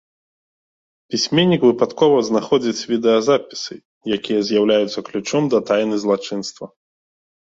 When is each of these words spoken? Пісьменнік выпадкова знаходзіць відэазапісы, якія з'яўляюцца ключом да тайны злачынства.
Пісьменнік 1.15 1.61
выпадкова 1.67 2.17
знаходзіць 2.29 2.85
відэазапісы, 2.93 3.75
якія 4.17 4.39
з'яўляюцца 4.47 4.99
ключом 5.09 5.43
да 5.55 5.59
тайны 5.71 5.95
злачынства. 6.05 6.65